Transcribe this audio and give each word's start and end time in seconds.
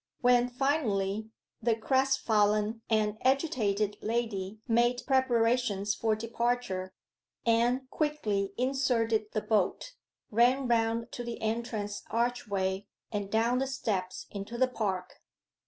When, 0.21 0.49
finally, 0.49 1.29
the 1.61 1.75
crestfallen 1.75 2.81
and 2.89 3.19
agitated 3.21 3.97
lady 4.01 4.59
made 4.67 5.03
preparations 5.05 5.93
for 5.93 6.15
departure, 6.15 6.95
Anne 7.45 7.85
quickly 7.91 8.51
inserted 8.57 9.27
the 9.33 9.41
bolt, 9.41 9.93
ran 10.31 10.67
round 10.67 11.11
to 11.11 11.23
the 11.23 11.39
entrance 11.39 12.01
archway, 12.09 12.87
and 13.11 13.29
down 13.29 13.59
the 13.59 13.67
steps 13.67 14.25
into 14.31 14.57
the 14.57 14.67
park. 14.67 15.21